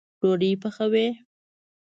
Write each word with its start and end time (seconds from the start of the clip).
ډوډۍ 0.19 0.51
پخوئ 0.61 1.07